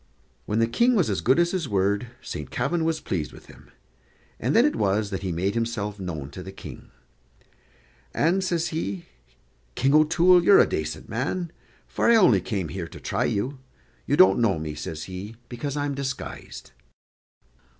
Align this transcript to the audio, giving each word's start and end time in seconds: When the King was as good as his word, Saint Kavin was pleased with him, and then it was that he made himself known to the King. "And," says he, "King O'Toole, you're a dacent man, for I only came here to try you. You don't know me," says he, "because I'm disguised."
When 0.47 0.57
the 0.57 0.65
King 0.65 0.95
was 0.95 1.11
as 1.11 1.21
good 1.21 1.37
as 1.37 1.51
his 1.51 1.69
word, 1.69 2.07
Saint 2.23 2.49
Kavin 2.49 2.83
was 2.83 2.99
pleased 2.99 3.31
with 3.31 3.45
him, 3.45 3.69
and 4.39 4.55
then 4.55 4.65
it 4.65 4.75
was 4.75 5.11
that 5.11 5.21
he 5.21 5.31
made 5.31 5.53
himself 5.53 5.99
known 5.99 6.31
to 6.31 6.41
the 6.41 6.51
King. 6.51 6.89
"And," 8.11 8.43
says 8.43 8.69
he, 8.69 9.05
"King 9.75 9.93
O'Toole, 9.93 10.43
you're 10.43 10.57
a 10.59 10.65
dacent 10.65 11.07
man, 11.07 11.51
for 11.87 12.09
I 12.09 12.15
only 12.15 12.41
came 12.41 12.69
here 12.69 12.87
to 12.87 12.99
try 12.99 13.25
you. 13.25 13.59
You 14.07 14.17
don't 14.17 14.39
know 14.39 14.57
me," 14.57 14.73
says 14.73 15.03
he, 15.03 15.35
"because 15.49 15.77
I'm 15.77 15.93
disguised." 15.93 16.71